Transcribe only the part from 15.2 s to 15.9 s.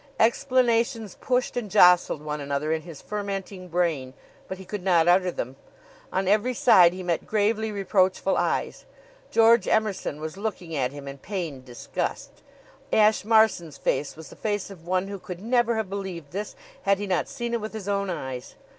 never have